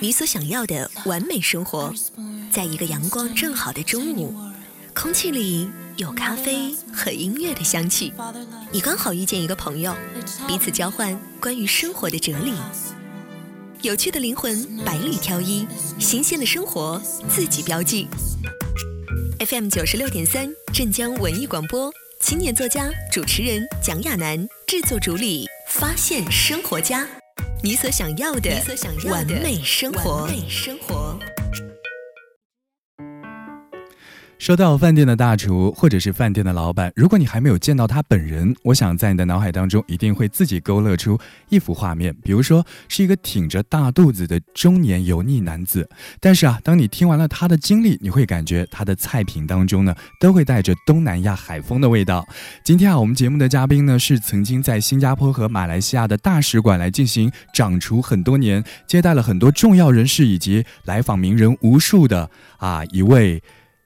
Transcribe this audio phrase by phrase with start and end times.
[0.00, 1.92] 你所想要的完美生活，
[2.52, 4.32] 在一个阳光正好的中午，
[4.94, 8.12] 空气里有咖啡和音乐的香气。
[8.70, 9.92] 你刚好遇见一个朋友，
[10.46, 12.54] 彼此交换关于生活的哲理。
[13.82, 15.66] 有趣的灵魂百里挑一，
[15.98, 18.06] 新鲜的生活自己标记。
[19.40, 27.08] FM 九十六点三，镇江文艺广播，青年作家、主持人蒋亚楠，制作主理，发现生活家。
[27.62, 28.50] 你所想要的
[29.04, 31.19] 完美生活。
[34.40, 41.18] 说到饭店的大厨或者是饭店的老板，如果你还没有见到他本人，我想在你的脑海当中一定会自己勾勒出
[41.50, 45.86] 一幅画面，比如说是一个挺着大肚子的中年油腻男子。
[46.20, 52.26] 但是啊，当你听完了他的经历，你会感觉他的菜品当中呢，都会带着东南亚海风的味道。
[52.64, 63.42] 今天啊，我们节目的嘉宾呢，是曾经在新加坡和马来西亚的大使馆来进行掌厨很多年，接待了很多重要人士以及来访名人无数的啊一位。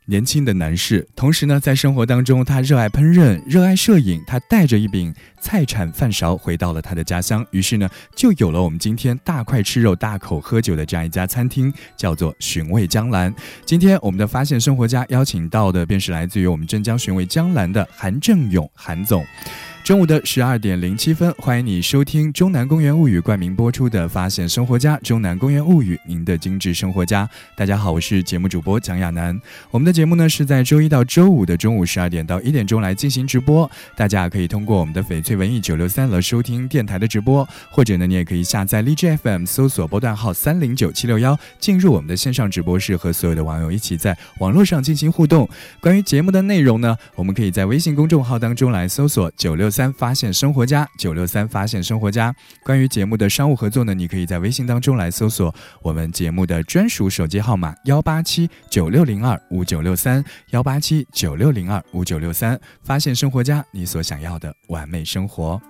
[0.07, 4.23] 年轻的男士，同时呢，在生活当中，他热爱烹饪，热爱摄影。
[4.27, 13.35] 他带着一柄菜铲饭勺回到了他的家乡，于是呢，就有了我们今天大块吃肉、大口喝酒的这样一家餐厅，叫做寻味江南。
[13.65, 19.25] 今天我们的发现生活家邀请到的，便是来自于我们镇江寻味江南的韩正勇韩总。
[19.85, 27.29] 中午的十二点零七分，欢迎你收听中南公园物语冠名播出的《发现生活家》中南公园物语，您的精致生活家。
[27.55, 29.39] 大家好，我是节目主播蒋亚楠。
[29.71, 45.47] 我们的节目呢是在周一到周五的中午十二点到一点钟来进行直播，大家可以通过我们的翡翠文艺九六三来收听电台的直播，或者呢你也可以下载荔枝 FM，搜索波段号三零九七六幺，进入我们的线上直播室，和所有的网友一起在网络上进行互动。
[45.79, 49.74] 关于节目的内容呢，我们可以在微信公众号当中来搜索九六。
[49.75, 65.61] 三发现生活家九六三发现生活家，关于节目的商务合作呢，你可以在微信当中来搜索我们节目的专属手机号码幺八七九六零二五九六三幺八七九六零二五九六三，发现生活家，你所想要的完美生活。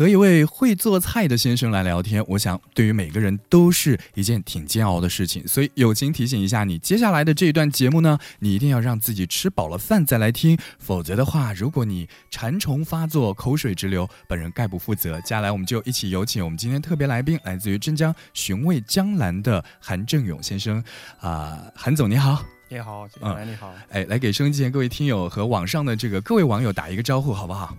[0.00, 5.46] 和一位会做菜的先生来聊天，我想对于每个人都是一件挺煎熬的事情。
[5.46, 15.20] 所以友情提醒一下你，接下来的这一段节目呢，你一定要让自己吃饱了饭再来听，否则的话，如果你馋虫发作、口水直流，本人概不负责。
[15.20, 20.82] 接下来我们就一起有请我们今天特别来宾，来自于镇江寻味江南的韩正勇先生。
[21.18, 27.76] 啊，韩总你好，你好，嗯，你好，哎，来给收音机前各位听友和网上的这个各位网友打一个招呼，好不好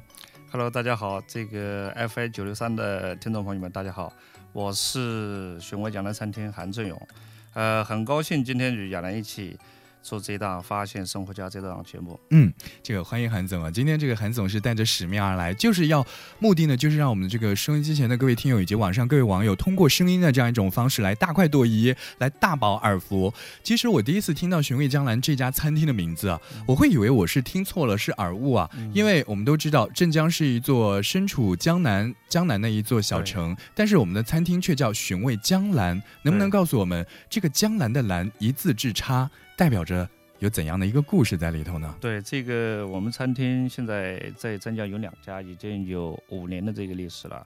[0.52, 4.12] ？Hello，大家好，这个 FI 九六三的听众朋友们，大家好，
[4.52, 7.08] 我是寻味江南餐厅韩振勇，
[7.54, 9.58] 呃，很高兴今天与亚楠一起。
[10.02, 12.52] 做这档发现生活家这档节目，嗯，
[12.82, 13.70] 这个欢迎韩总啊！
[13.70, 16.06] 今天这个韩总是带着使命而来，就是要
[16.40, 23.32] 目的呢，就是让我们这个收音机前的各位听友以及网上各位网友，通过声音的这样一种方式来大快朵颐，来大饱耳福。
[23.64, 39.30] 其实我第一次听到寻味江南这家餐厅的名字啊，我会以为我是听错了，是耳误啊，因为我们都知道镇江是一座身处江南江南的一座小城，但是我们的餐厅却叫寻味江南，能不能告诉我们这个江南的南一字之差？
[39.62, 41.96] 代表着有怎样的一个故事在里头呢？
[42.02, 47.46] 对，这个我们餐厅现在在湛江有两家，已经有五年的这个历史了。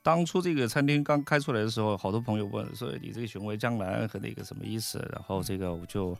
[0.00, 6.16] 当初这个餐厅刚开出来的时候，好多朋友问说：“你这个雄威江南和那个什么意思？”然后这个我就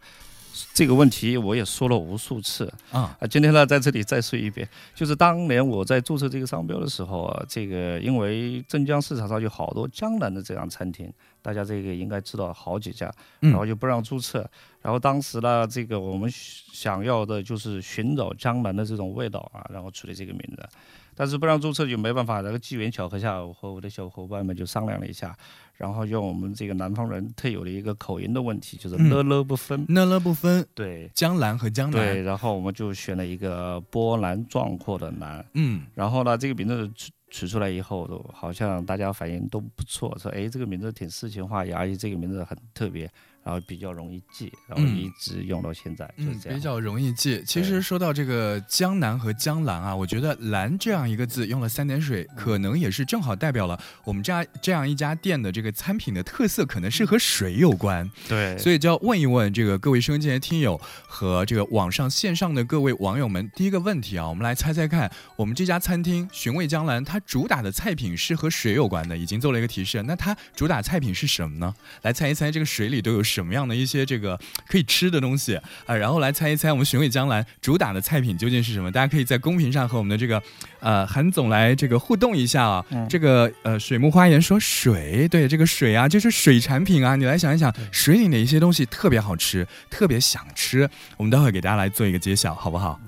[0.72, 3.26] 这个问题我也说了无数次啊啊！
[3.26, 11.12] 今天呢在这里再说一遍，就是当年我在注册这个商标的时候啊，这个因为镇江市场上有好多江南的这样餐厅。
[11.42, 13.08] 大家这个应该知道好几家，
[13.38, 14.44] 然后就不让注册。
[14.82, 20.68] 然后当时呢，这个我们想要的就是寻找江南的这种味道啊，然后取的这个名字。
[21.14, 22.42] 但是不让注册就没办法。
[22.42, 25.36] 然后机缘巧合下，我和我的小伙伴们就商量了一下，
[25.76, 30.66] 然后用我们这个南方人特有的一个口音的问题，就是呢了不分，呢了不分。
[30.74, 32.00] 对，江南和江南。
[32.00, 35.44] 对，然后我们就选了一个波澜壮阔的南。
[35.54, 35.82] 嗯。
[35.94, 36.90] 然后呢，这个名字。
[36.94, 43.10] 取取出来以后，都好像大家反应都不错，说哎，这个名字挺诗情画意，而且这个名字很特别。
[43.46, 46.58] 然后比较容易记，然后一直用到现在，就是这样。
[46.58, 47.40] 比较容易记。
[47.46, 58.10] 其实说到这个江南和江南啊，我觉得“蓝”这样一个字用了三点水，可能也是正好代表了我们这样这样一家店的这个餐品的特色，可能是和水有关。
[58.28, 71.72] 对，所以就要问一问这个各位收音机前听友和这个网上线上的各位网友们，第一个问题啊，我们来猜猜看，我们这家餐厅寻味江南，它主打的菜品是和水有关的，已经做了一个提示，那它主打菜品是什么呢？
[72.02, 73.22] 来猜一猜，这个水里都有。
[73.36, 78.90] 什么样的一些这个可以吃的东西啊，然后来猜一猜我们寻味江南主打的菜品究竟是什么？
[78.90, 80.42] 大家可以在公屏上和我们的这个
[80.80, 82.82] 呃韩总来这个互动一下啊。
[83.10, 90.88] 这个呃水木花园说水，对这个水啊就是水产品啊，你来想一想，水里哪一些东西特别好吃，特别想吃？
[91.18, 92.98] 我们待会给大家来做一个揭晓，好不好？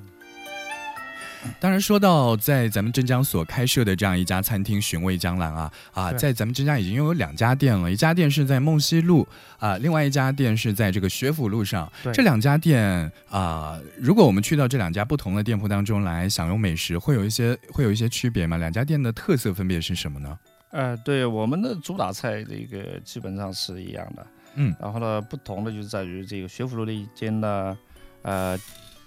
[1.60, 9.26] 当然，说到在咱们镇江所开设的这样一家餐厅“寻味江南”啊啊，在咱们镇江已经拥有两家店了，一家店是在梦溪路
[9.58, 11.90] 啊，另外一家店是在这个学府路上。
[12.12, 18.56] 这两家店啊，如果我们去到这两家不同的店铺当中来享用美食，会有一些会有一些区别吗？
[18.56, 20.38] 两家店的特色分别是什么呢？
[20.70, 24.26] 呃，对，我们的主打菜这个基本上是一样的，
[24.56, 27.78] 嗯，然后呢，不同的就是在于这个学府路的一间呢，
[28.22, 28.58] 呃。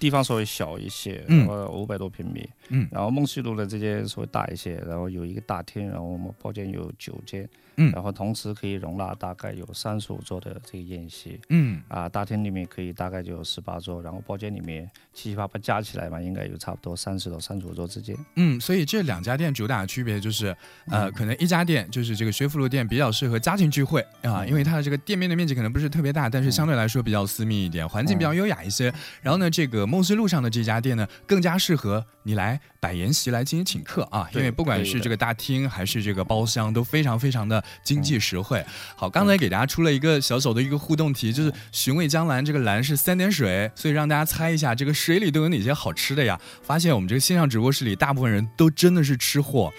[0.02, 2.50] 地方稍微小一些，然后五百多平米。
[2.70, 7.48] 嗯，然后梦溪路的这间稍微大一些，然后有一个大厅，然后我们包间有九间。
[7.78, 11.40] 嗯，然后同时可以容纳大概有三十五桌的这个宴席。
[11.48, 18.14] 嗯，啊，大厅里面可以大概就有十八桌，然后包间里面七七八八加起来嘛，应该有差不多三十到三十五桌之间。
[18.36, 20.56] 嗯，所以这两家店主打的区别就是，
[20.90, 28.94] 呃，可能一家店就是这个学府路店比较适合家庭聚会啊，因为它的这个店面的面积可能不是特别大，但是相对来说比较私密一点，环境比较优雅一些。
[29.22, 38.42] 然后呢，这个梦溪路上的这家店呢，更加适合你来摆筵席来进行请客啊，因为不管是这个大厅还是这个包厢都非常非常的经济实。
[38.42, 38.66] 惠
[38.96, 46.40] 好，刚才给大家出了一个小小的一个互动题，就是寻味江南这个蓝是三点水，所以让大家猜一下这个水里都有哪些好吃的呀？
[46.64, 49.72] 发现我们这个线上直播室里大部分人都真的是吃货，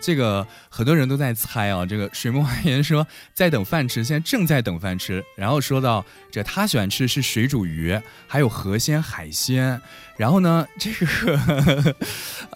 [0.00, 1.84] 这个很多人都在猜啊。
[1.84, 5.24] 这个水木花言说在等饭吃，现在正在等饭吃。
[5.36, 9.80] 然后说到这他喜欢吃是水煮鱼，还有河鲜海鲜。
[10.16, 11.94] 然后呢， 这个呵呵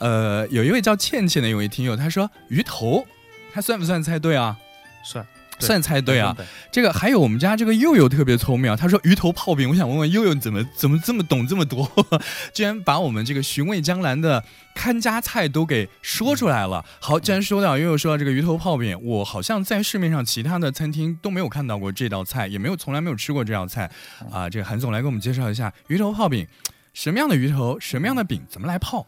[0.01, 3.07] 呃有一位叫倩倩的一位听友，他说鱼头，
[3.53, 4.57] 他算不算猜对啊？
[5.05, 5.27] 算。
[5.59, 6.37] 算猜对啊！
[6.71, 9.69] 这个还有我们家这个佑佑特别聪明啊，他说鱼头泡饼。
[9.71, 11.89] 我想问问佑佑，怎么怎么这么懂这么多？
[12.53, 14.43] 居然把我们这个寻味江南的
[14.75, 16.85] 看家菜都给说出来了。
[17.01, 23.91] 好，既然说到佑佑说到这个鱼头泡饼，我好像在市面上其他的餐厅都没有看到过这道菜，也没有从来没有吃过这道菜
[24.31, 24.51] 啊。
[24.51, 26.47] 这个韩总来给我们介绍一下鱼头泡饼，
[26.93, 29.07] 什么样的鱼头，什么样的饼，怎么来泡？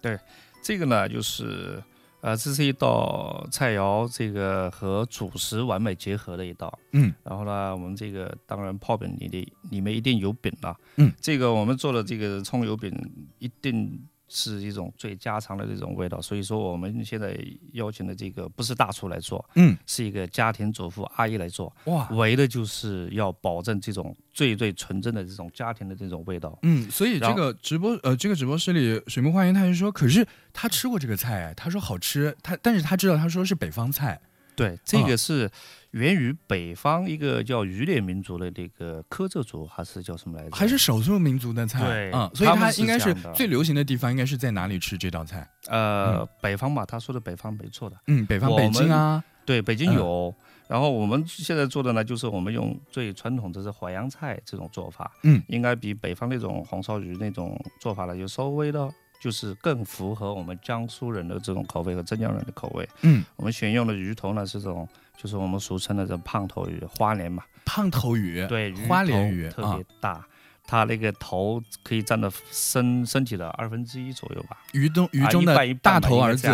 [0.00, 0.16] 对，
[0.62, 1.82] 这个呢就是。
[2.20, 6.76] 呃，这是一道菜肴，这个和主食完美结合的一道。
[6.92, 10.76] 嗯，然后呢，我们这个当然泡饼里的里面一定有饼了。
[10.96, 12.92] 嗯，这个我们做的这个葱油饼
[13.38, 17.38] 一定是一种最家常的这种味道，所以说我们现在
[17.72, 21.74] 邀请的这个不是大厨来做，嗯，是一个家庭主妇阿姨来做。
[21.84, 24.16] 哇，为的就是要保证这种。
[24.36, 34.20] 最最纯正的这种家庭的这种味道，嗯，所以这个直播呃，这个直播室里水木花园他就说，可是他吃过这个菜，他说好吃，他但是他知道他说是北方菜，
[34.56, 35.50] 对，这个是
[35.90, 40.56] 源于北方一个叫渔猎民族的这个柯浙族还是叫什么来着？
[40.56, 45.46] 还是少数民族的菜，对，嗯，所以他应该是最流行的地方应该是在哪里吃这道菜？
[45.68, 50.34] 呃，北方吧，他说的北方没错的，嗯，北方北京啊，对，北京有。
[50.68, 70.24] 然后我们现在做的呢，就是我们用最传统的是淮扬菜这种做法，嗯，应该比北方那种红烧鱼那种做法呢，就稍微的，就是更符合我们江苏人的这种口味和浙江人的口味，嗯，我们选用的鱼头呢是这种，就是我们俗称的这胖头鱼，花鲢嘛，胖头鱼，对，花鲢鱼特别大。
[70.68, 76.48] 它那个头可以占到身身体的二分之一左右吧，鱼中鱼中的大头儿子，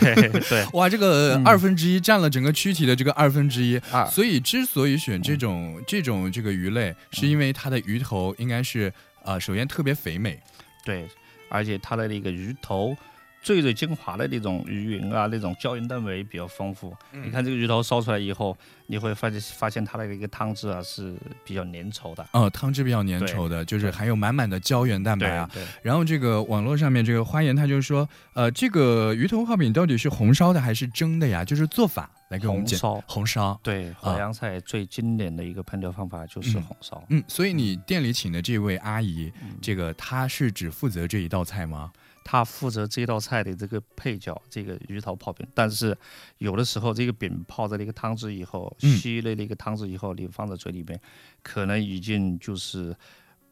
[0.00, 3.76] 对对， 哇，这个二分之一占了整个躯体的这个二分之一。
[3.92, 8.90] 啊，所以之所以选这种这种这个鱼类，是因为它的鱼头应该是
[9.22, 10.40] 啊，首先特别肥美，
[10.82, 11.06] 对，
[11.48, 12.96] 而且它的那个鱼头。
[13.40, 16.94] 最最精华的那种鱼云啊，那种胶原蛋白比较丰富。
[17.12, 18.54] 你看这个鱼头烧出来以后，
[18.88, 21.14] 你会发现发现它的一个汤汁啊是
[21.44, 22.26] 比较粘稠的。
[22.32, 25.48] 哦，汤汁比较粘稠的，就是含有满满的胶原蛋白啊。
[25.82, 31.44] 然后这个网络上面这个花言他就说，呃，这个鱼头泡饼到底是红烧的还是蒸的呀？
[31.44, 32.78] 就是做法来给我们讲。
[32.78, 33.60] 红烧，红烧。
[33.62, 37.02] 对，淮扬菜最经典的一个烹调方法就是红烧。
[37.08, 41.92] 嗯，所以你店里请的这位阿姨，这个她是只负责这一道菜吗？
[42.30, 45.46] 他负责这道菜的这个配角，这个鱼头泡饼。
[45.54, 45.96] 但是
[46.36, 51.00] 有的时候，这个饼泡在那个汤汁以后，吸了那个汤汁以后，你放在嘴里面，
[51.42, 52.94] 可能已经就是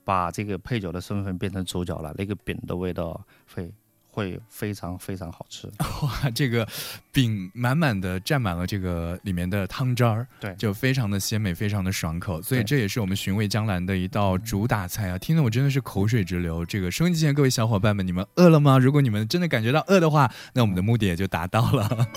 [0.04, 2.14] 把这个配角的身份变成主角了。
[2.18, 3.18] 那个饼的味道
[3.54, 3.72] 会。
[4.16, 5.70] 会非常非常好吃
[6.00, 6.30] 哇！
[6.34, 6.66] 这个
[7.12, 12.40] 饼满满的蘸满了这个里面的汤汁儿，对，就非常的鲜美，非常的爽口。
[12.40, 15.18] 所以这也是我们寻味江南的一道主打菜啊！
[15.18, 16.64] 听得我真的是口水直流。
[16.64, 18.78] 这个收音机前各位小伙伴们，你们饿了吗？
[18.78, 22.08] 如果你们真的感觉到饿的话，那我们的目的也就达到了。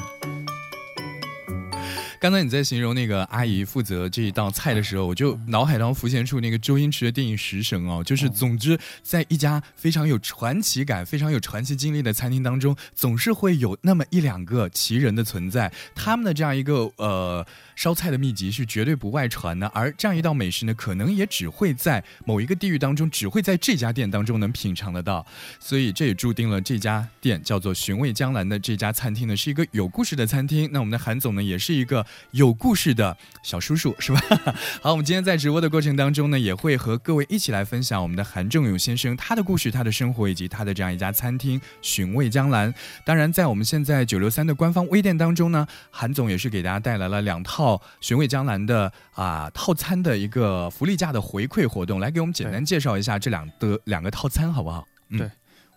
[2.20, 17.46] 刚才你在形容那个阿姨负责这一道菜的时候，我就脑海当中浮现出那个周星驰的电影《食神》哦，就是总之在一家非常有传奇感、非常有传奇经历的餐厅当中，总是会有那么一两个奇人的存在，他们的这样一个呃。
[17.80, 25.26] 烧菜的秘籍是绝对不外传的，而这样一道美食呢，可能也只会在某一个地域当中，只会在这家店当中能品尝得到。
[25.62, 30.70] 所以这也注定了这家店叫做寻味江南的这家餐厅呢，是一个有故事的餐厅。
[30.74, 34.20] 那我们的韩总呢，也是一个有故事的小叔叔，是吧？
[34.82, 42.74] 好，我们今天在直播的过程当中呢，也会和各位一起来分享我们的韩正勇先生他的故事、他的生活以及他的这样一家餐厅寻味江南。
[43.06, 47.82] 当然，在我们现在九六三的官方微店当中呢，韩总也是给大家带来了两套。
[48.02, 54.88] 寻味江南的啊套餐的一个福利价的回馈活动，来给我们简单介绍一下这两的两个套餐好不好？
[55.18, 55.30] 对，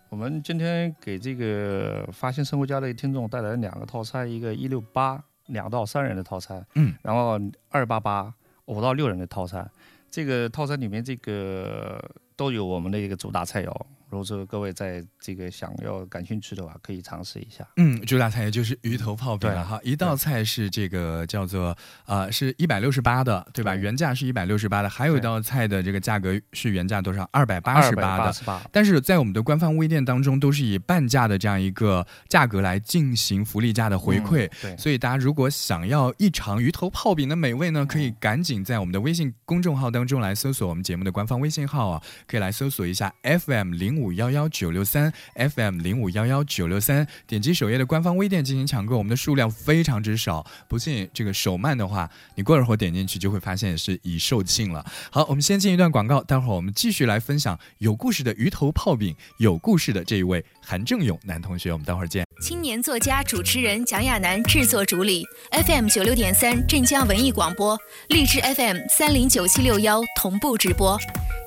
[0.09, 5.23] 我们今天给这个发现生活家的听众带来两个套餐，一个一六八
[5.53, 9.71] 两到三人的套餐，嗯，然后二八八五到六人的套餐，
[10.11, 12.03] 这个套餐里面这个
[12.35, 13.71] 都有我们的一个主打菜肴。
[14.09, 17.65] 如果说各位在这个想要感兴趣的话，可以尝试一下。
[17.77, 19.81] 嗯，主打菜也就是鱼头泡饼了哈。
[19.83, 21.75] 一道菜是这个叫做
[22.05, 23.75] 呃，是一百六十八的，对吧？
[23.75, 24.91] 原价是一百六十八的。
[24.91, 27.27] 还有一道菜的这个价格是原价多少？
[27.33, 28.63] 二百八十八的。
[28.71, 34.51] 但是在我们的官方微店当中，都是以半价的这样一个价格来进行福利价的回馈。
[34.61, 34.77] 对。
[34.77, 44.03] 所以大家如果想要一尝鱼头泡饼的美味呢，可以赶紧在我们的微信公众号当中来搜索我们节目的官方微信号啊，可以来搜索一下 FM 零五。
[44.03, 54.85] 五幺幺九六三 FM 零五幺幺九六三，点击首页的官方微店进行抢购，我们的数量非常之少，不信这个手慢的话，你过一会儿点进去就会发现是已售罄了。
[55.11, 62.25] 好，我们先进一段广告，待会儿我们继续来分享有故事的鱼头泡饼，有故事的这一位韩正勇男同学，我们待会儿见。
[62.41, 67.79] 青年作家、主持人蒋亚楠制作主理，FM 九六点三镇江文艺广播，
[68.09, 70.99] 励志 FM 三零九七六幺同步直播。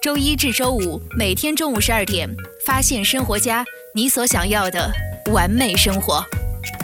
[0.02, 2.30] 周一至周五每天中午十二点，
[2.66, 4.92] 发现生活家，你所想要的
[5.32, 6.24] 完美生活。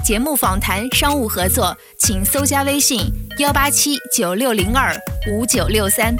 [0.03, 3.05] 节目访谈、商务合作，请搜加微信
[3.38, 4.95] 幺八七九六零二
[5.31, 6.15] 五九六三。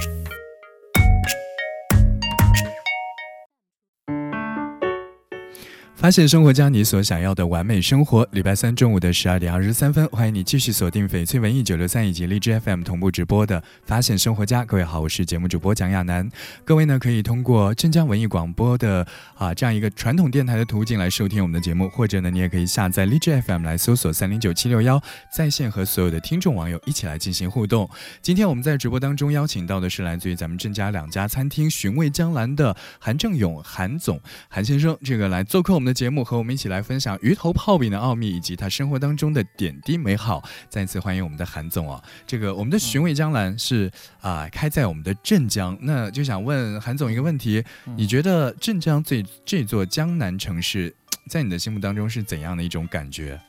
[5.94, 8.26] 发现生活家你所想要的完美生活。
[8.32, 14.62] 礼拜三中午的十二点二十三分，欢迎你继续锁定翡翠文艺九六三以及荔枝 FM 同步直播的《发现生活家》。
[14.66, 16.28] 各位好，我是节目主播蒋亚楠。
[16.64, 19.06] 各位呢可以通过镇江文艺广播的
[19.36, 25.00] 啊这样一个传统电台的途径来收听我们的节目，或者呢你也可以下载荔枝 FM 来搜索三零九七六幺，
[25.32, 27.88] 在线和所有的听众网友一起来进行互动。
[28.20, 35.91] 今天我们在直播当中邀请到的是来自于咱们镇家两家餐厅寻味江南的韩正勇韩总韩先生，这个来做客我们的。
[35.92, 40.42] 节目和我们一起来分享鱼头泡饼的奥秘以及他生活当中的点滴美好。
[40.68, 42.02] 再次欢迎我们的韩总啊！
[42.26, 47.62] 这个我们的寻味江南是啊开在我们的镇江，那就想问韩总一个问题：
[47.96, 50.94] 你觉得镇江这这座江南城市，
[51.28, 53.40] 在你的心目当中是怎样的一种感觉？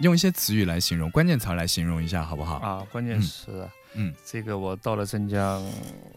[0.00, 2.56] 用一些词语来形容，关键词来形容一下好不好？
[2.56, 3.68] 啊，关键词。
[3.94, 5.64] 嗯，这个我到了镇江，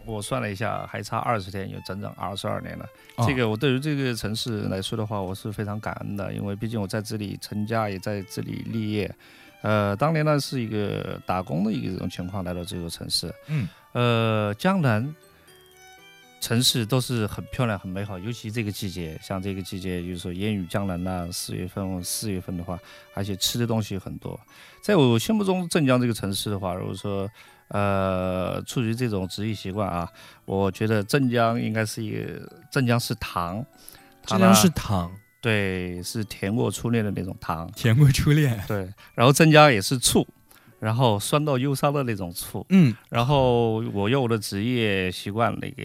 [0.04, 2.86] 我算了一下，还差二十天，有整整二十二年了。
[3.26, 9.12] 这个我对于这个城市来说的话，我是非常感恩的，因为毕竟我在这里成家，也在这里立业。
[9.62, 13.34] 呃，当年呢是一个打工的一个这种情况来到这座城市。
[13.48, 15.14] 嗯，呃，江南。
[16.42, 22.76] 城市都是很漂亮、很美好，尤其这个季节，像这个季节，就是说烟雨江南呐，四月份、四月份的话，
[23.14, 24.38] 而且吃的东西很多。
[24.82, 27.30] 在我心目中，镇江这个城市的话，如果说，
[27.68, 30.10] 呃，出于这种职业习惯啊，
[30.44, 33.64] 我觉得镇江应该是一个镇江是糖，
[34.26, 40.26] 镇江是糖，对，是甜过初恋的那种糖，甜过初恋，对，然后镇江也是醋。
[40.82, 45.84] 然后酸到忧伤的那种醋，嗯，然后我用我的职业习惯，那个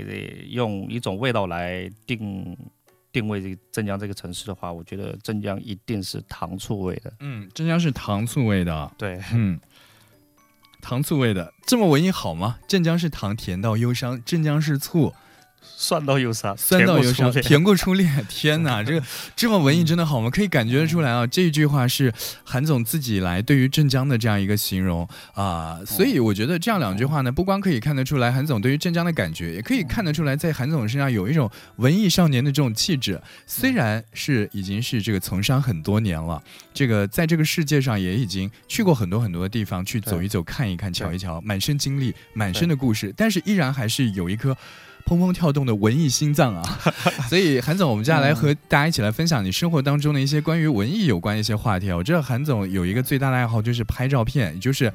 [0.50, 2.58] 用一种味道来定
[3.12, 9.60] 定位这个镇江这个城市的话，我觉得镇江一定是糖醋味的，嗯，镇江是糖醋味的，对，嗯，
[10.82, 12.58] 糖醋味的，这么文艺好吗？
[12.68, 15.14] 镇江是糖，甜到忧伤，镇江是醋。
[15.62, 18.08] 酸到忧伤，酸到忧伤，甜过初恋。
[18.28, 20.30] 天哪， 这个这么文艺真的好吗？
[20.30, 22.12] 可以感觉得出来啊，这一句话是
[22.44, 25.80] 韩总自己来对于镇江的这样一个形容啊。
[25.86, 33.22] 所以我觉得这样两句话呢，不光可以看得出来韩总对于镇江的感觉，也可以看得出来在韩总身上有一种文艺少年的这种气质。
[33.46, 36.42] 虽然是已经是这个从商很多年了，
[36.74, 44.58] 这个在这个世界上也已经去过很多很多的地方去走一走、看一看、瞧一瞧，满身经历、满身的故事，但是依然还是有一颗。
[45.08, 46.62] 砰砰跳动的文艺心脏啊。
[47.30, 51.90] 所以韩总，我们接下来和大家一起来分享你生活当中的一些关于文艺有关的一些话题。
[51.92, 54.92] 我知道韩总有一个最大的爱好就是拍照片，也就是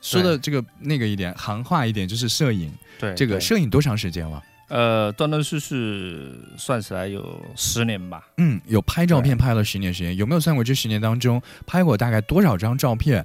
[0.00, 2.72] 说的这个那个一点行话一点就是摄影。
[2.98, 4.42] 对，这个摄影多长时间了？
[4.68, 8.22] 呃，断断续续算起来有十年吧。
[8.38, 13.24] 嗯，有拍照片拍了十年时间，有没有算过这十年当中拍过大概多少张照片？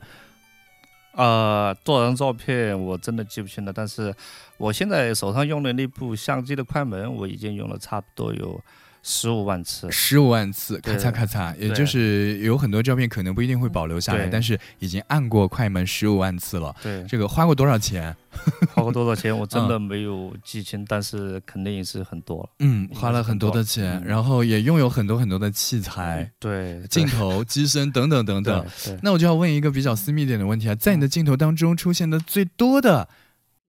[1.18, 3.74] 呃，多少张照片我真的记不清了。
[3.74, 4.14] 但是
[4.58, 8.62] 我现在手上用的那部相机的快门，我已经用了差不多有。
[9.04, 16.76] 十五万次，十五万次，咔嚓咔嚓，也就是有很多照片可能不一定会保留下来，但是已经按过快门十五万次了。
[16.84, 18.16] 对，这个花过多少钱？
[18.74, 19.36] 花过多少钱？
[19.36, 22.50] 我真的没有记清，但是肯定也是很多了。
[22.60, 28.66] 嗯，花了很多的钱，然后也拥有很多很多的器材，对，镜头、机身等等等等。
[29.02, 33.08] 那我就要问一个比较私密点的问题啊，在你的镜头当中出现的最多的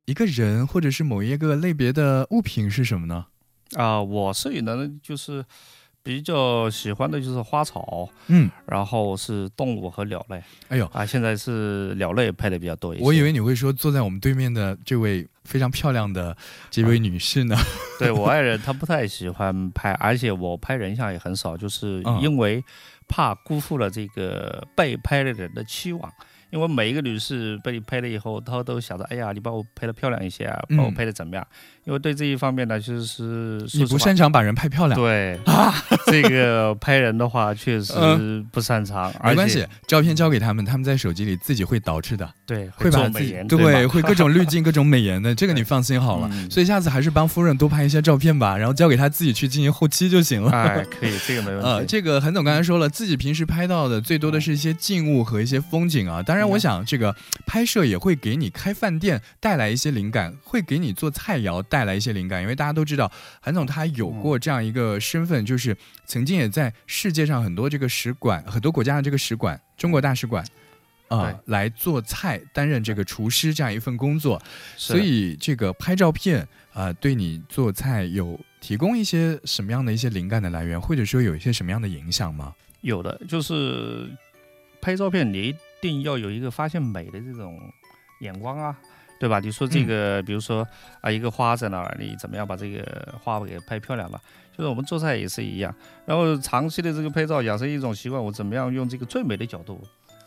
[0.05, 3.27] 一个人，或者是某一个类别的物品是什么呢？
[3.77, 5.45] 啊，我摄影的就是
[6.03, 10.43] 比较喜欢的就是花草，嗯，然后是动物和鸟类。
[10.69, 13.05] 哎呦啊，现在是鸟类拍的比较多一些。
[13.05, 16.35] 我以为你会说坐在我们对面的这位非常漂亮的
[16.71, 17.55] 这位女士呢。
[17.99, 22.65] 对我爱人，她不太喜欢拍，而且我拍人像也很少，就是因为
[23.07, 26.11] 怕辜负了这个被拍的人的期望。
[26.51, 31.47] 因为每一个女士被你拍了以后，她都想着，哎呀，你把我拍的漂亮一些啊，把我拍的怎么样？
[31.89, 35.01] 因为对这一方面呢，其实是你不擅长把人拍漂亮。
[35.01, 35.73] 对啊，
[36.05, 39.11] 这个拍人的话确实不擅长。
[39.25, 42.31] 没关系，照片交给他们，他们在手机里自己会捯饬的。
[42.45, 46.31] 对，会把自己对，会各种滤镜、各种美颜的，这个你放心好了。
[46.51, 50.53] 所以下次还是帮夫人多拍一些照片吧，然后交给他自己去进行后期就行了。
[50.53, 51.67] 哎， 可以，这个没问题。
[51.67, 57.17] 呃，这个韩总刚才说了，自己平时拍到的最多的是一些静物和一些风景啊，当然，我想这个
[57.47, 62.41] 拍摄也会给你开饭店带来一些灵感，会给你做菜肴带来一些灵感。
[62.43, 70.45] 因为大家都知道，韩总他有过这样一个身份，就是曾经也在世界上很多这个使馆、很多国家的这个使馆、中国大使馆
[71.09, 74.41] 啊来做菜，担任这个厨师这样一份工作。
[74.77, 82.55] 所以，这个拍照片啊，对你做菜有提供一些什么样的一些灵感的来源，或者说有一些什么样的影响吗？
[82.81, 84.11] 有的，就是
[84.81, 85.55] 拍照片你一。
[85.81, 87.57] 定要有一个发现美的这种
[88.19, 88.77] 眼光啊，
[89.19, 89.41] 对吧？
[89.41, 90.67] 你说这个，比如说
[91.01, 94.21] 啊，一个花在那儿，你怎么样把这个花给拍漂亮了？
[94.57, 99.81] 就是我们做菜也是一样，然后长期的这个拍照养成一种习惯，我怎么样用这个最美的角度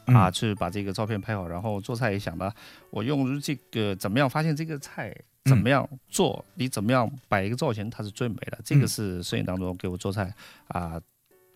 [0.05, 2.53] 啊，去把这个照片拍好，然后做菜也想了，
[2.89, 8.57] 我用这个怎么样发现这个菜怎么样做，你怎么样摆一个造型，它是最美的。
[8.63, 10.33] 这个是摄影当中给我做菜
[10.67, 10.99] 啊。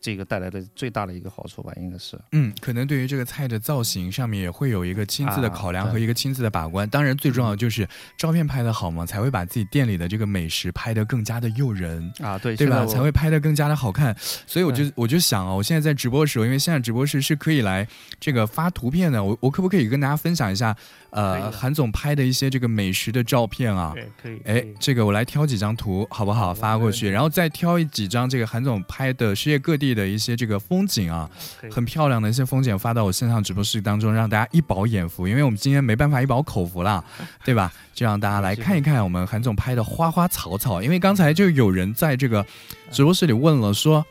[0.06, 6.88] 这个带来的最大的一个好处吧，应该是，嗯，可能对于这个菜的造型上面也会有一个亲自的考量和一个亲自的把关。
[6.88, 12.86] 当然，最重要的就是照片拍的好嘛，才会把自己店里的这个美食拍得更加的诱人啊，对，对吧？
[12.86, 14.16] 才会拍得更加的好看。
[14.46, 17.88] 所以我就我就想啊，我现在在直播的时候，因为现在直播室是可以来
[18.20, 20.78] 这个发图片的，我我可不可以跟大家分享一下？
[21.10, 24.42] 呃，韩总拍的一些这个美食的照片啊，对，可以。
[24.44, 26.54] 哎，这个我来挑几张图好不好？
[26.54, 31.28] 发过去，然后再挑几张这个韩总拍的世界各地的一些这个风景啊，
[31.72, 35.28] 很漂亮的一些风景发到我线上直播室当中，让大家一饱眼福。
[35.28, 37.04] 因为我们今天没办法一饱口福了，
[37.44, 37.74] 对吧？
[37.94, 40.84] 就让大家来看一看我们韩总拍的花花草草。
[40.84, 42.46] 因为刚才就有人在这个
[42.92, 44.06] 直播室里问了，说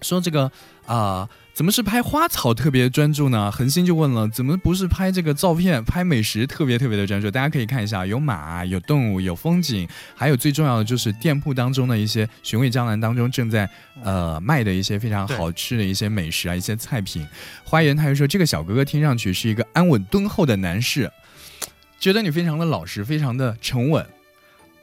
[0.00, 0.50] 说这个
[0.86, 1.28] 啊。
[1.58, 3.50] 怎么是拍花草特别专注呢？
[3.50, 7.28] 恒星就问了，怎么不是拍这个照片、拍美食特别特别的专注？
[7.28, 13.68] 大家可以看一下，有马、有动物、有风景，还有最重要的就是店铺当中的一些寻味江南当中正在
[14.04, 17.26] 呃卖的一些非常好吃的一些美食啊，一些菜品。
[17.64, 21.10] 花园他就说，这个小哥哥听上去是一个安稳敦厚的男士，
[21.98, 24.06] 觉得你非常的老实，非常的沉稳。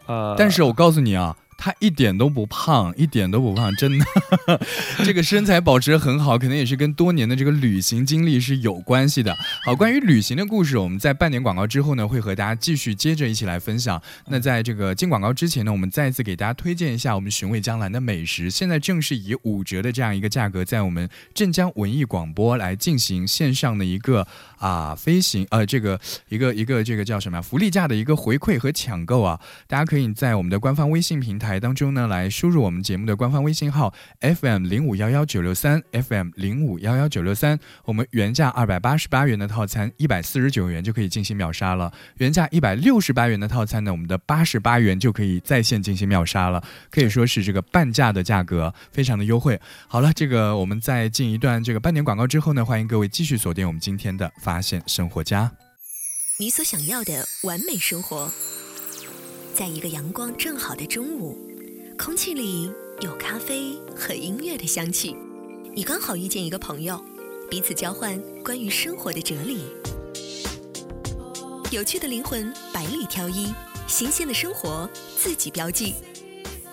[0.07, 1.37] 呃，但是我告诉你啊。
[1.57, 4.05] 他一点都不胖，一点都不胖，真的，
[5.03, 9.35] 这个身材保持的很好，可能也是跟多年的这个旅行经历是有关系的。
[9.65, 14.01] 好，关于旅行的故事，我们在半年广告之后呢，会和大家继续接着一起来分享。
[14.27, 24.27] 那在这个进广告之前呢，我们再一次给大家推荐一下我们寻味江南的美食，现在正是以五折的这样一个价格，在我们镇江文艺广播来进行线上的一个
[24.65, 25.99] 啊飞行呃这个
[26.29, 31.59] 一个一个这个叫什么福利价的一个回馈和抢购啊，大家可以在我们的官方微信平台。
[31.59, 49.59] 当中呢，来输入我们节目的官方微信号 FM 零五幺幺九六三 FM 零五幺幺九六三，我们原价二百八十八元的套餐一百四十九元就可以进行秒杀了，原价一百六十八元的套餐呢，我们的八十八元就可以在线进行秒杀了，可以说是这个半价的价格，非常的优惠。
[49.87, 55.51] 好了，这个我们在进一段这个半年广告之后呢，欢迎各位继续锁定我们今天的发现生活家，
[56.39, 58.31] 你所想要的完美生活。
[59.53, 61.37] 在一个阳光正好的中午，
[61.97, 65.13] 空气里有咖啡和音乐的香气。
[65.75, 67.03] 你刚好遇见一个朋友，
[67.51, 69.65] 彼此交换关于生活的哲理。
[71.69, 73.53] 有趣的灵魂百里挑一，
[73.89, 75.95] 新鲜的生活自己标记。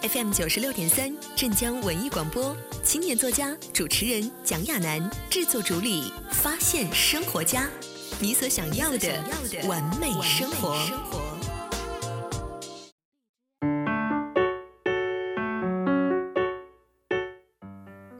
[0.03, 7.71] FM 九十六点三，镇江文艺广播，青年作家、主持人蒋亚楠，制作主理，发现生活家，
[8.19, 9.09] 你所想要的
[9.69, 11.32] 完美生活。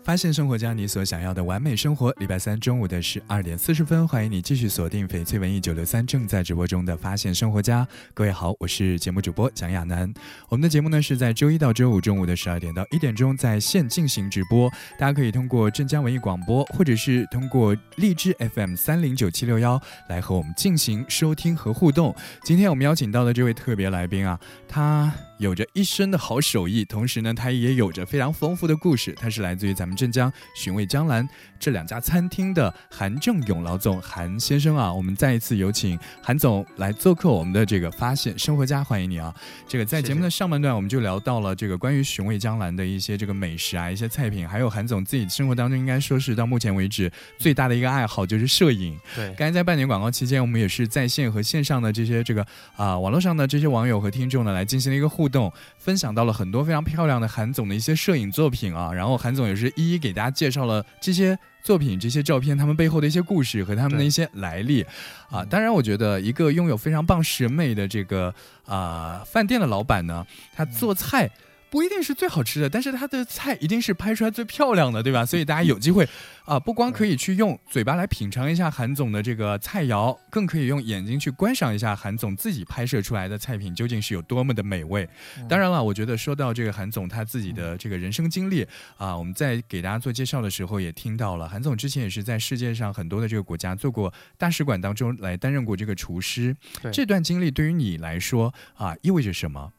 [0.05, 2.13] 发现生活家，你所想要的完美生活。
[2.19, 7.85] 礼拜三中午的十二点四十分，欢迎你继续锁定翡翠文艺九六三正在直播中的《发现生活家》。
[8.13, 10.13] 各位好，我是节目主播蒋亚楠。
[10.49, 22.13] 我们的节目呢是在周一到周五中午的十二点到一点钟在线进行直播，大家可以通过镇江文艺广播，或者是通过荔枝 FM 三零九七六幺来和我们进行收听和互动。
[22.43, 25.13] 今天我们邀请到的这位特别来宾啊，他。
[25.43, 29.13] 有着一身的好手艺，同时呢，他也有着非常丰富的故事。
[29.19, 31.29] 他是来自于咱们镇江寻味江南
[31.59, 34.95] 这两家餐厅的韩正勇老总韩先生啊。
[34.95, 39.35] 我们再一次有请韩总来做客我们的这个发现生活家，欢迎你啊！
[39.67, 48.97] 这个在节目的上半段，我们就聊到了这个关于寻味江南的一些这个美食啊，一些菜品，还有韩总自己生活当中应该说是到目前为止最大的一个爱好就是摄影。
[49.17, 55.32] 对，刚才在半年广告期间，我们也是在线和线上的这些这个啊网络上的这些网友和听众呢，来进行了一个互。
[55.33, 64.85] 动分享到了很多非常漂亮的韩总的一些摄影作品啊，然后韩总也是一一给大家介绍了这些作品、这些照片他们背后的一些故事和他们的一些来历
[65.31, 65.43] 啊。
[65.47, 68.33] 当然，我觉得一个拥有非常棒审美的这个
[68.67, 71.31] 啊饭店的老板呢，他做菜。
[71.73, 75.25] 不一定是最好吃的，但是它的菜一定是拍出来最漂亮的，对吧？
[75.25, 76.07] 所以大家有机会
[76.45, 85.09] 啊，不光可以去用嘴巴来品尝一下韩总的这个菜肴，更可以用眼睛去观赏一下韩总自己拍摄出来的菜品究竟是有多么的美味。
[85.49, 88.67] 当然了，我觉得说到这个韩总他自己的这个人生经历
[88.99, 96.55] 啊，我们在给大家做介绍的时候也听到了，韩总之前也是在世界上很多的这个国家做过大使馆当中来担任过这个厨师。
[96.93, 99.73] 这段经历对于你来说啊，意味着什么？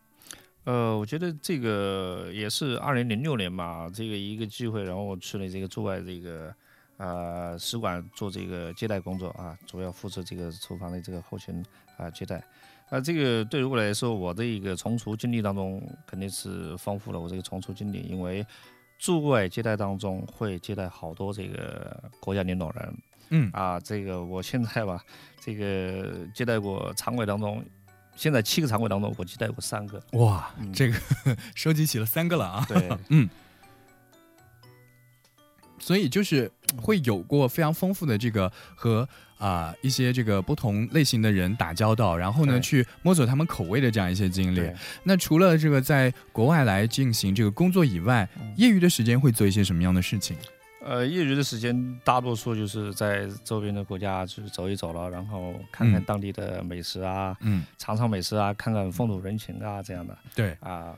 [0.66, 6.56] 呃，我觉得这个也是二零零六年吧，这个一个机会，然后我去了这个驻外这个
[6.96, 11.62] 呃使馆做这个接待工作啊，主要负责这个厨房的这个后勤
[11.98, 12.42] 啊接待。
[12.90, 18.46] 啊，这个对于我来说，我的一个从厨经历当中肯定是丰富了我这个从厨经历，因为
[19.00, 22.98] 驻外接待当中会接待好多这个国家领导人，
[23.32, 25.04] 嗯啊，这个我现在吧，
[25.42, 27.62] 这个接待过常委当中。
[28.16, 30.02] 现在七个常委当中，我接待过三个。
[30.14, 30.98] 哇，这个
[31.56, 32.66] 收集起了三个了啊！
[32.68, 33.30] 对， 嗯，
[35.80, 44.72] 所以就是会有过非常丰富的这个和啊一些这个不同类型的人打交道，然后呢去摸索他们口味的这样一些经历。
[45.04, 50.38] 那除了这个在国外来进行这个工作以外，业余的时间会做一些什么样的事情？
[50.86, 60.18] 呃，业余的时间大多数就是在周边的国家去走一走了，然后看看当地的美食啊，嗯，尝尝美食啊，看看风土人情啊，这样的。
[60.36, 60.60] 对啊。
[60.62, 60.96] 呃，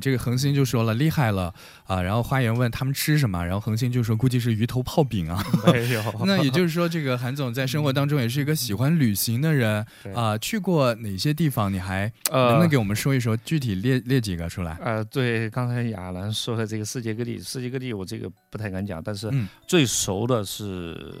[0.00, 1.52] 这个恒星就说了厉害了
[1.84, 5.44] 啊，然后花园问他们吃什么，然后恒星就说估计是鱼头泡饼啊。
[5.66, 6.02] 没有。
[6.24, 10.36] 那也就是说，这个韩总在生活当中也是一个喜欢旅行的人啊。
[10.38, 11.72] 去过哪些地方？
[11.72, 13.36] 你还能不能给我们说一说？
[13.38, 14.76] 具体列列几个出来？
[14.80, 19.30] 呃，对，刚才亚兰说的这个世界各地，世界各地我这个不太敢讲，但是
[19.66, 21.14] 最熟的是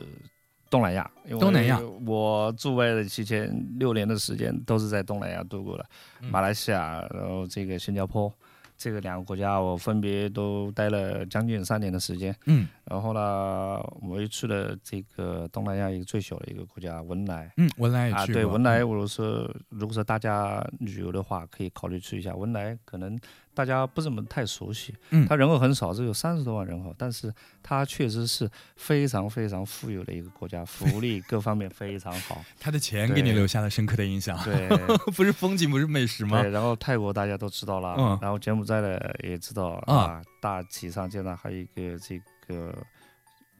[0.70, 1.10] 东南亚。
[1.40, 5.86] 东南亚，我驻外的期间六年的时间都是在东南亚度过的，
[6.30, 8.32] 马来西亚，然后这个新加坡。
[8.76, 12.34] 这个两个国家，我分别都待了将近三年的时间。
[12.46, 17.52] 嗯，然后呢，我又去了这个东南亚一个最小的一个国家文莱。
[17.56, 18.26] 嗯，文莱也去啊。
[18.26, 23.18] 对，文莱，我说如果说大家旅游的话，可以考虑去一下文莱，可能。
[23.54, 32.42] 大家不怎么太熟悉，嗯，它人口很少，只有三十多万人口，但是它确实是非常非常富有的一个国家，福利各方面非常好。
[32.58, 34.68] 它的钱给你留下了深刻的印象，对，
[35.14, 36.40] 不是风景，不是美食吗？
[36.40, 42.74] 对，然后泰国大家都知道了，嗯，然后柬埔寨的也知道啊，大体上见到还有一个这个。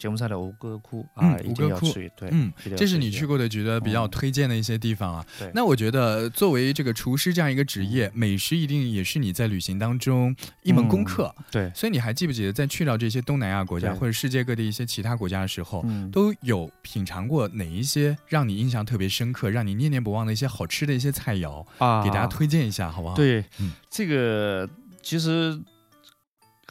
[0.03, 5.25] 柬埔寨的吴哥窟啊，吴哥窟，对，嗯，这是你去过的，觉得比较推荐的一些地方啊。
[5.39, 10.35] 对，那我觉得作为这个厨师这样一个职业，美食一定也是你在旅行当中
[10.65, 11.33] 一门功课。
[11.53, 22.03] 对，所以你还记不记得，在去到这些东南亚国家或者世界各地一些其他国家的时候，都有品尝过哪一些让你印象特别深刻、让你念念不忘的一些好吃的一些菜肴啊？
[22.03, 23.15] 给大家推荐一下，好不好？
[23.15, 23.45] 对，
[23.89, 24.69] 这个
[25.01, 25.57] 其实。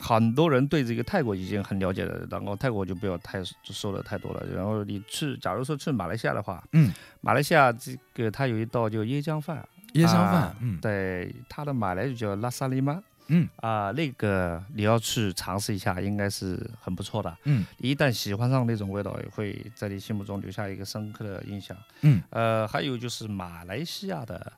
[0.02, 4.44] 很多人对这个泰国已经很了解了，然后泰国就不要太说的太多了。
[4.54, 13.02] 然后你去，假如说去马来西亚的话，嗯，马来西亚这个它有一道叫椰浆饭，椰香啊饭，嗯，对，它的马来语叫拉萨利玛。
[13.34, 17.38] 嗯啊、那个你要去尝试一下，应该是很不错的。
[17.46, 21.78] 嗯你一旦喜欢上那种味道，也会在你心目中留下一个深刻的印象。
[22.02, 24.52] 嗯，呃，还有就是马来西亚的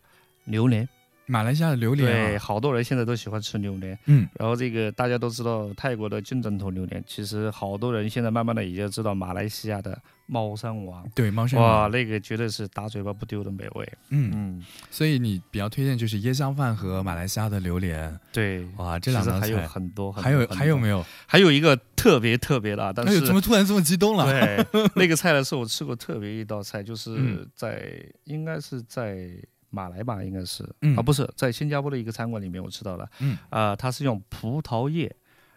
[0.45, 0.89] 榴莲，
[1.25, 3.97] 马来西亚的榴莲对，啊，好多人现在都喜欢吃榴莲。
[4.05, 11.07] 嗯然后这个大家都知道泰国的金针头榴莲，其实好多人现在慢慢的也就知道马来西亚的猫山王。
[11.15, 13.89] 对，猫山王哇，那个绝对是打嘴巴不丢的美味。
[14.09, 21.05] 嗯，嗯，所以你比较推荐就是椰香饭和马来西亚的榴莲，对，哇，这两道菜还有，很多，很还有还有没有？
[21.25, 24.25] 还有一个特别特别的啊，但是怎么突然这么激动了？
[24.25, 29.29] 对那个菜呢，是我吃过特别一道菜，就是嗯在、应该是在
[29.73, 35.13] 马来吧，应该是、嗯啊，不是在新加坡的一个餐馆里面我吃到了，嗯啊、它是用葡萄叶。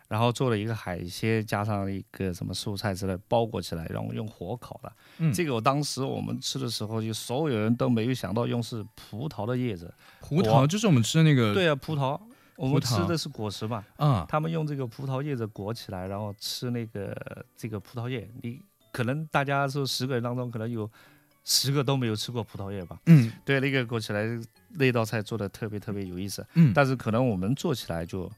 [0.09, 4.93] 然后做了一个海鲜，加上一个什么蔬菜之类包裹起来，然后用火烤的。
[5.19, 9.93] 嗯这个我当时我们吃的时候，就所有人都没有想到用是葡萄的叶子。
[10.21, 12.21] 葡萄就是我们吃的那个，对啊，葡萄，
[12.55, 18.31] 我们吃的是果实嘛，嗯，他们用这个葡萄叶子裹起来，然后吃那个这个葡萄叶。
[18.43, 20.89] 你可能大家说十个人当中，可能有
[21.47, 22.99] 十个都没有吃过葡萄叶吧？
[23.07, 23.33] 嗯。
[23.45, 24.27] 对，那个裹起来
[24.71, 28.31] 那道菜做的特别特别有意思，嗯，但是可能我们做起来就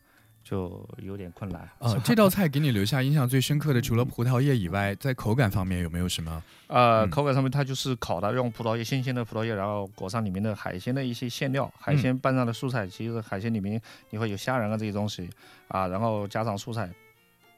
[0.45, 1.67] 就有点困难。
[1.79, 6.43] 呃， 这道菜给你留下印象最深刻的，除了葡萄叶以外，在口感方面有没有什么？
[6.67, 7.11] 呃，嗯。
[7.11, 15.29] 口感上面它就是烤的，用葡萄叶新鲜的葡萄叶，然后裹上里面的海鲜的一些馅料，海嗯鲜拌上的蔬菜，其实海鲜里面你会有虾仁啊这些东西。
[15.69, 16.91] 啊，然后加上蔬菜，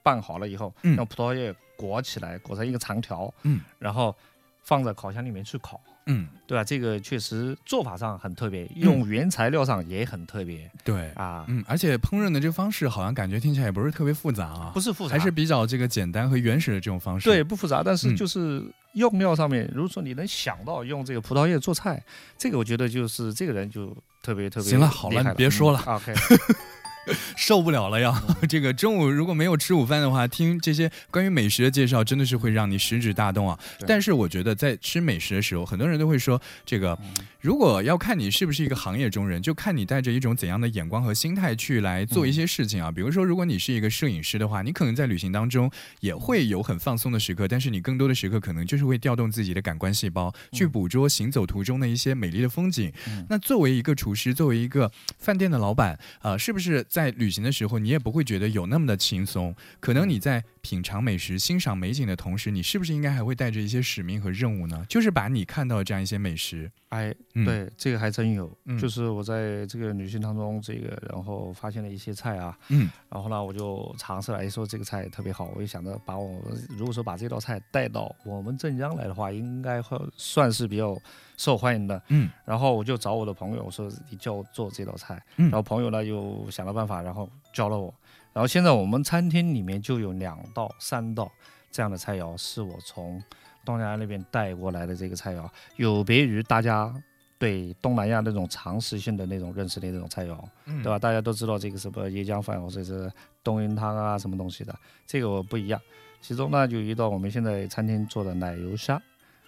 [0.03, 0.97] 拌好了以后，嗯。
[0.97, 4.15] 用葡萄叶裹起来，裹成一个长条，嗯，然后
[4.63, 6.63] 放在烤箱里面去烤，嗯，对吧？
[6.63, 10.71] 这个确实做法上很特别，用原材料上也很特别。
[10.85, 17.29] 对，啊，嗯，而且烹饪的这个方式好像感觉听起来也不是特别复杂啊，不是复杂，还是比较这个简单和原始的这种方式。
[17.29, 18.17] 对，不复杂，但是嗯。
[18.17, 18.63] 就是
[18.95, 22.03] 用料上面，如果说你能想到用这个葡萄叶做菜，
[22.37, 25.81] 这个我觉得就是这个人就特别特别行了好了你别说了。
[25.87, 26.15] 嗯 OK，
[27.37, 28.23] 受不了了呀！
[28.49, 33.59] 这个中午如果没有吃午饭的话，听这些关于美食的介绍，真的是会让你食指大动啊。
[33.87, 42.93] 但是我觉得在吃美食的时候，很多人都会说，这个嗯如果要看你是不是一个行业中人，就看你带着一种怎样的眼光和心态去来做一些事情啊。
[42.93, 52.93] 比如说，如果你是一个摄影师的话，你可能在旅行当中也会有很放松的时刻，但是你更多的时刻可能就是会调动自己的感官细胞，去捕捉行走途中的一些美丽的风景。
[53.09, 59.55] 嗯那作为一个厨师，作为一个饭店的老板，呃，是不是在旅行的时候，你也不会觉得有那么的轻松？
[59.79, 64.85] 可能你在品尝美食、欣赏美景的同时，你是不是应该还会带着一些使命和任务呢？
[64.89, 80.97] 就是把你看到的这样一些美食，哎，嗯，，对，这个还真有，嗯就是我在这个旅行当中，这个然后发现了一些菜啊，嗯然后呢，我就尝试来说这个菜特别好，我就想着把我如果说把这道菜带到我们镇江来的话，应该会算是比较
[81.37, 82.01] 受欢迎的。
[82.09, 87.95] 嗯然后我就找我的朋友，我说你教我做这道菜，嗯然后朋友呢又想了办法，然后教了我。
[88.33, 91.31] 然后现在我们餐厅里面就有两道、三道
[91.71, 93.23] 这样的菜肴，是我从
[93.65, 96.95] 东南亚那边带过来的这个菜肴，有别于大家
[97.39, 100.99] 对东南亚那种常识性的那种认识的那种菜肴，嗯对吧？
[100.99, 103.11] 大家都知道这个什么椰浆饭或者是
[103.43, 104.75] 冬阴汤啊什么东西的，
[105.07, 105.81] 这个我不一样。
[106.21, 109.01] 其中呢，就有一道我们现在餐厅做的奶油虾，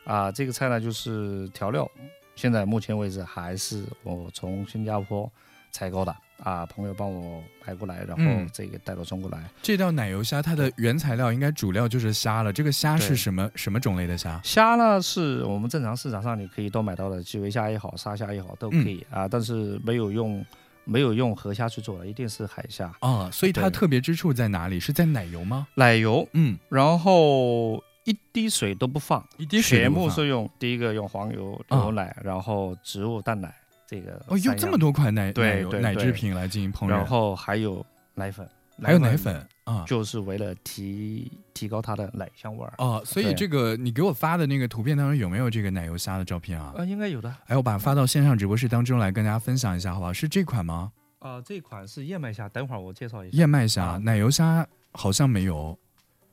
[0.04, 1.88] 啊，这个菜呢就是调料，
[2.34, 5.30] 现在目前为止还是我从新加坡
[5.70, 9.38] 采购的啊，朋友帮我买过来，然后嗯这个带到中国来。
[9.62, 12.52] 这道奶油虾它的原材料应该主料就是虾了。
[12.52, 14.40] 这个虾是什么什么种类的虾？
[14.42, 20.44] 虾呢是我们正常市场上你可以都买到的，基围虾也好，沙虾也好都可以、啊，但是没有用
[20.84, 22.92] 没有用河虾去做的，一定是海虾。
[22.98, 24.80] 啊，所以它特别之处在哪里？
[24.80, 25.68] 是在奶油吗？
[25.74, 33.54] 奶油，嗯，然后一滴水都不放，一滴水全部是用第一个用黄油、啊牛奶，然后植物蛋奶
[33.92, 38.48] 这个哦，用这么多款奶对奶奶制品来进行烹饪，然后还有奶粉，
[38.82, 39.84] 还有奶粉啊。
[39.86, 42.72] 就是为了提提高它的奶香味儿。
[42.78, 46.72] 哦，所以这个你给我发的那个图片当中有没有这个奶油虾的照片啊？
[46.78, 47.28] 啊，应该有的。
[47.48, 50.10] 哎，我把它发到线上直播室当中来跟大家分享一下，好不好？
[50.10, 50.90] 是这款吗？
[51.18, 53.36] 啊，这款是燕麦虾，等会儿我介绍一下。
[53.36, 55.78] 燕麦虾、啊奶油虾好像没有，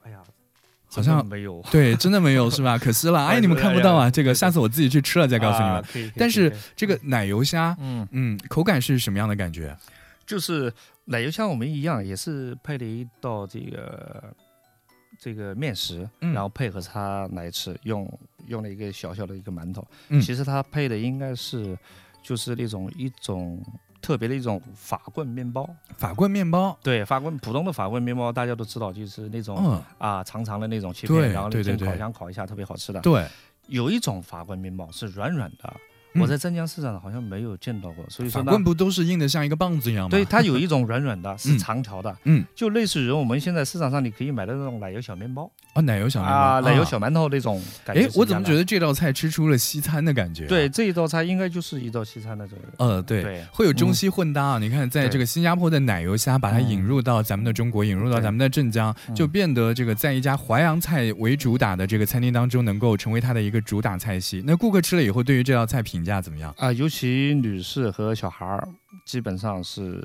[0.03, 0.23] 哎呀，
[0.89, 1.63] 好像没有。
[1.71, 2.77] 对，真的没有是吧？
[2.77, 6.11] 可惜了， 哎，哎你们看不到啊，这个下次我自己去吃了再告诉你们。
[6.17, 9.75] 但是这个奶油虾，嗯，嗯，口感是什么样的感觉？
[10.25, 10.71] 就是
[11.05, 14.33] 奶油虾我们一样，也是配了一道这个
[15.19, 18.07] 这个面食，嗯然后配合它来吃，用
[18.47, 19.85] 用了一个小小的一个馒头。
[20.09, 21.77] 嗯其实它配的应该是
[22.23, 23.59] 就是那种一种
[24.01, 25.69] 特别的一种法棍面包。
[25.97, 32.99] 法棍面包，对，法棍普通的法棍面包大家都知道，就是那种、嗯，啊长长的那种切片，然后对对对你进烤箱烤一下，特别好吃的。
[33.01, 33.27] 对，
[33.67, 35.73] 有一种法棍面包是软软的。
[36.19, 40.09] 嗯我在镇江市场好像没有见到过，所以说呢棍，不都是硬的像一个棒子一样吗？
[40.11, 48.09] 对，它有一种软软的，嗯是长条的，嗯，就类似于我们现在市场上你可以买的那种奶油小面包啊，奶油小面包啊，奶油啊小馒头那种感觉哎。
[48.15, 54.59] 我怎么觉得这道菜吃出了西餐的感觉、对，这一道菜应该就是一道西餐的这个，呃，对，会有中西混搭啊。
[54.59, 64.43] 你看，在这个新加坡的奶油虾，把它引入到咱们的中国，引入到咱们的镇江，嗯就变得这个在一家淮扬菜为主打的这个餐厅当中，能够成为它的一个主打菜系。
[64.45, 66.53] 那顾客吃了以后，对于这道菜评价怎么样？
[66.57, 68.67] 啊，尤其女士和小孩儿，
[69.05, 70.01] 基本上是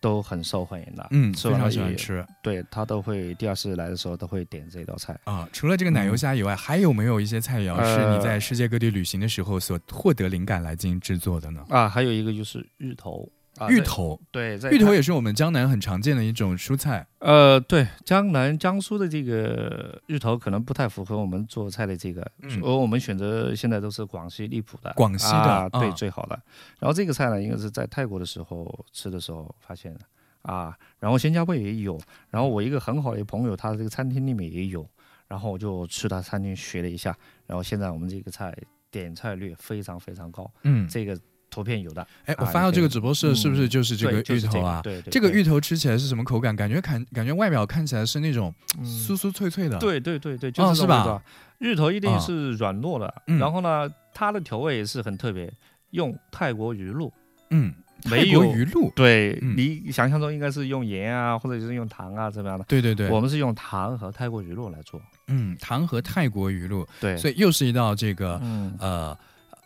[0.00, 1.06] 都很受欢迎的。
[1.10, 5.18] 嗯，非常吃完了喜欢吃对他都会第二次来的时候都会点这道菜。
[5.24, 5.48] 啊。
[5.52, 11.64] 除了这个奶油虾以外，还有没有一些菜肴是你呃在世界各地旅行的时候所获得灵感来进行制作的呢？
[11.70, 13.30] 啊，还有一个就是芋头。
[13.58, 17.06] 啊芋头，对，在芋头也是我们江南很常见的一种蔬菜。
[17.18, 26.40] 呃，对，江南、江苏的这个芋头可能不太符合我们做菜的这个，嗯而我们选择现在都是广西荔浦的，广西的啊，对，啊最好的。
[26.78, 30.00] 然后这个菜呢，应该是在泰国的时候吃的时候发现的
[30.42, 34.88] 啊，然后新加坡也有，然后我一个很好的朋友，他这个餐厅里面也有，
[35.26, 37.16] 然后我就去他餐厅学了一下，
[37.46, 38.56] 然后现在我们这个菜
[38.90, 41.18] 点菜率非常非常高，嗯，这个
[41.58, 44.80] 图片有的，哎，我啊发到这个直播室是不是就是这个芋头啊？
[44.82, 46.54] 对对，对这个芋头吃起来是什么口感？
[46.54, 51.20] 感觉看感觉外表看起来是那种嗯酥酥脆脆的。，对对对对，就哦是这个。
[51.58, 55.52] 芋头一定啊是软糯的，嗯然后呢，它的调味也是很特别，
[55.90, 57.12] 用泰国鱼露，
[57.50, 58.92] 嗯，没泰国有鱼露。
[58.94, 62.64] 对、嗯你想象中应该是用盐啊，或者是用糖啊，怎么样的？
[62.68, 65.02] 对对对，我们是用糖和泰国鱼露来做。
[65.26, 69.18] 嗯，糖和泰国鱼露，对，所以又是一道这个嗯，呃，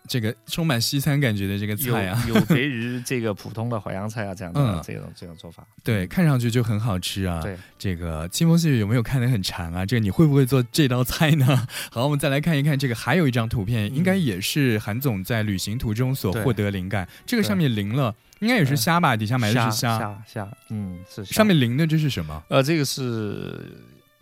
[0.08, 2.24] 这个充满西餐感觉的这个菜啊。
[2.28, 5.66] 有别于这个普通的淮扬菜啊这样的、嗯这种这种做法。
[5.84, 7.40] 对，看上去就很好吃啊。
[7.42, 9.86] 对，这个清风细雨有没有看得很馋啊？
[9.86, 11.66] 这个你会不会做这道菜呢？
[11.90, 17.08] 好，我们再来看一看这个，还有一张图片，嗯应该也是韩总在旅行途中所获得灵感。
[17.24, 19.16] 这个上面淋了，应该也是嗯虾吧？
[19.16, 22.42] 底下埋的虾是虾，虾虾，嗯，是虾上面淋的这是什么？
[22.48, 23.58] 呃，这个是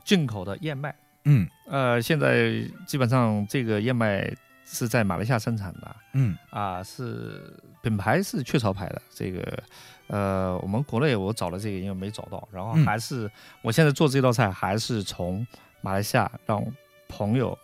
[0.04, 0.94] 进口的燕麦。
[1.24, 2.52] 嗯呃，现在
[2.86, 4.32] 基本上这个燕麦
[4.72, 7.52] 是在马来西亚生产的嗯啊，是
[7.82, 9.02] 品牌是雀巢牌的。
[9.10, 9.62] 这个
[10.06, 13.28] 呃，我们国内我找了这个，因为没找到，然后嗯还是、
[13.62, 15.44] 我现在做这道菜还是从
[15.80, 16.64] 马来西亚让
[17.08, 17.58] 朋友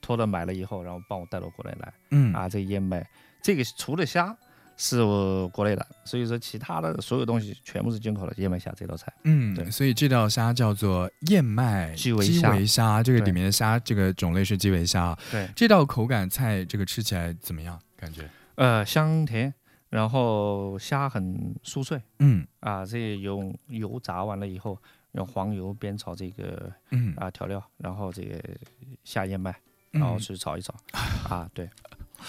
[0.00, 2.48] 托的买了以后，然后帮我带到国内来嗯啊。
[2.48, 3.04] 这个燕麦，
[3.42, 4.36] 这个除了虾
[4.76, 9.12] 是我国内的，所以说其他的所有东西全部是进口的燕麦虾这道菜。
[9.24, 15.18] 嗯，对所以这道虾叫做燕麦基围虾围虾，这个里面的虾这个种类是基围虾啊。
[15.30, 17.78] 对，这道口感菜，这个吃起来怎么样？
[17.96, 18.28] 感觉？
[18.56, 19.52] 呃，香甜，
[19.88, 22.00] 然后虾很酥脆。
[22.18, 24.76] 嗯啊，这用油炸完了以后，
[25.12, 28.38] 用黄油煸炒这个嗯，啊调料，然后这个
[29.04, 29.50] 下燕麦，
[29.92, 30.74] 嗯然后去炒一炒。
[31.28, 31.68] 啊，对，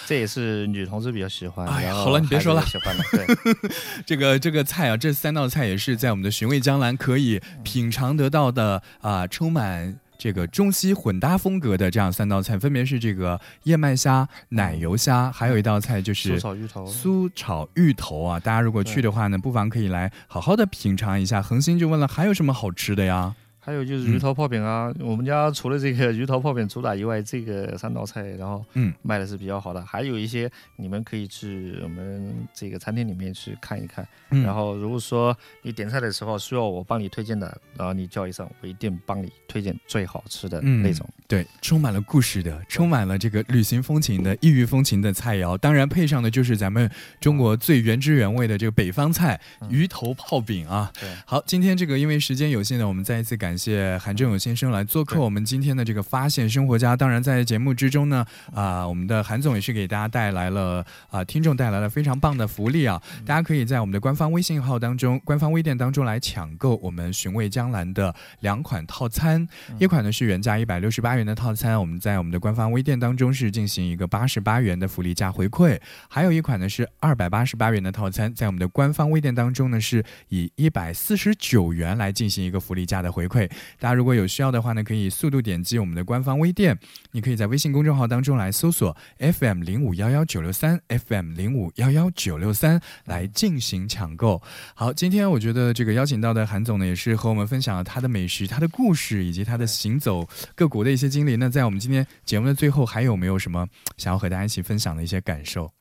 [0.06, 1.67] 这也是女同志比较喜欢。
[1.67, 3.71] 哎呀好了你别说了喜欢的，对，
[4.06, 9.99] 这个这个菜啊，这三道菜也是在我们的寻味江南可以品尝得到的啊、充满。
[10.15, 16.86] 这个中西混搭风格的这样三道菜，分别是这个燕麦虾、奶油虾，还有一道菜就酥是炒芋头。
[16.86, 18.39] 酥炒芋头啊。
[18.39, 21.41] 大家如果去的话呢，不妨可以来好好的品尝一下。
[21.41, 23.36] 恒星就问了，还有什么好吃的呀？
[23.65, 34.06] 还有就是嗯鱼头泡饼啊，我们家除了这个鱼头泡饼主打以外，这个三道菜然后嗯卖的是比较好的，还有一些你们可以去我们这个餐厅里面去看一看。
[34.32, 41.08] 嗯，然后如果说你点菜的时候需要我帮你推荐的，然后你叫一声，我一定帮你推荐最好吃的嗯那种。
[41.28, 46.89] 对，充满了故事的，充满了这个旅行风情的异域风情的菜肴，当然配上的就是咱们
[47.21, 50.91] 中国最原汁原味的这个北方菜嗯鱼头泡饼啊。
[50.99, 56.96] 对，好，今天这个因为时间有限呢，我们再一次感谢韩正勇先生来做客我们今天的这个发现生活家。
[56.96, 63.02] 当然，在节目之中呢，啊、我们的韩总也是给大家带来了啊、听众带来了非常棒的福利啊！
[63.26, 83.42] 大家可以在我们的官方微信号当中、官方微店当中来抢购我们寻味江南的两款套餐，嗯一款呢是原价一百六十八元的套餐，我们在我们的官方微店当中是进行一个八十八元的福利价回馈；还有一款呢是二百八十八元的套餐，在我们的官方微店当中呢是以一百四十九元来进行一个福利价的回馈。
[83.79, 86.77] 大家如果有需要的话呢，可以速度点击我们的官方微店，
[87.12, 94.41] 你可以在微信公众号当中来搜索 FM 零五幺幺九六三 FM 零五幺幺九六三来进行抢购。
[94.75, 101.36] 好，今天我觉得这个邀请到的韩总呢，也是和我们分享了他的美食、他的故事以及他的行走各国的一些经历。
[101.36, 105.72] 那在我们今天节目的最后，还有没有什么想要和大家一起分享的一些感受？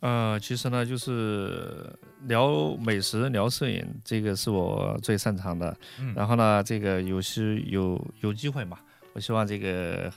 [0.00, 1.92] 呃，其实呢，就是
[2.26, 5.76] 聊美食、聊摄影，这个是我最擅长的。
[6.00, 8.78] 嗯然后呢，这个有时有有机会嘛，
[9.12, 10.08] 我希望这个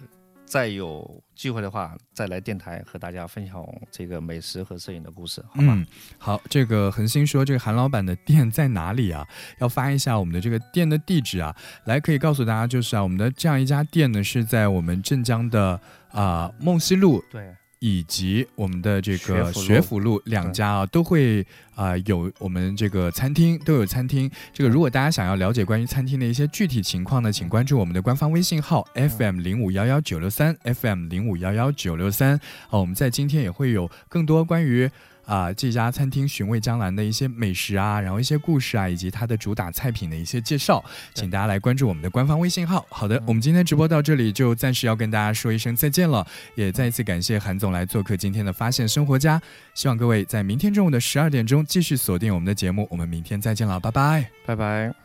[0.45, 5.84] 再有机会的话，再来电台和大家分享这个美食和摄影的故事，好吗？
[6.19, 9.27] 好，这个恒星说这个韩老板的店在哪里啊？
[9.59, 11.55] 要发一下我们的这个店的地址啊。
[11.86, 17.23] 来，可以告诉大家，就是啊，我们的这样一家店呢，是在我们镇江的啊梦溪路。
[17.32, 17.55] 对。
[17.82, 24.29] 以及我们的这个学府路两家啊，都会啊有我们这个餐厅都有餐厅。
[24.53, 32.39] 这个如果大家想要了解关于餐厅的一些具体情况呢，请关注我们的官方微信号 FM 零五幺幺九六三 FM 零五幺幺九六三。
[32.69, 34.89] 啊，我们在今天也会有更多关于。
[35.32, 42.86] 啊，这家餐厅寻味江南的一些美食啊，然后一些故事啊，以及它的主打菜品的一些介绍，请大家来关注我们的官方微信号。
[42.89, 49.41] 好的，我们今天直播到这里就暂时要跟大家说一声再见了，也再一次感谢韩总来做客今天的发现生活家。
[49.73, 55.01] 希望各位在明天中午的十二点钟继续锁定我们的节目，我们明天再见了，拜拜，拜拜。